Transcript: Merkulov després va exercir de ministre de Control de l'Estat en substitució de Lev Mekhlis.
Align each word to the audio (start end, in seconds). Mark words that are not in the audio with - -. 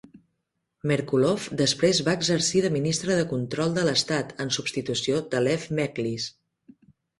Merkulov 0.91 1.43
després 1.59 1.99
va 2.07 2.15
exercir 2.21 2.63
de 2.67 2.73
ministre 2.79 3.19
de 3.21 3.27
Control 3.35 3.77
de 3.77 3.85
l'Estat 3.91 4.35
en 4.47 4.53
substitució 4.59 5.23
de 5.37 5.45
Lev 5.47 5.71
Mekhlis. 5.83 6.29